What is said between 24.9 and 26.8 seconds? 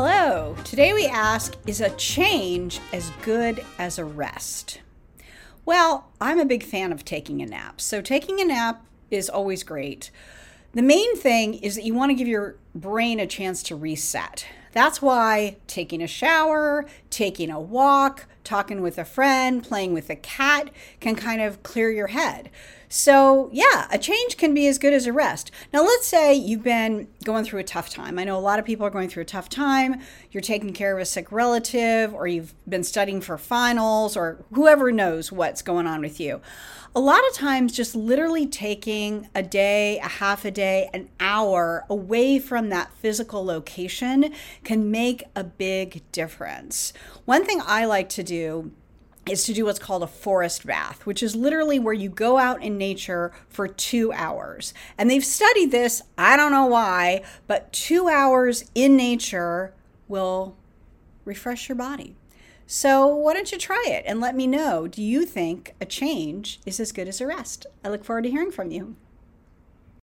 as a rest. Now, let's say you've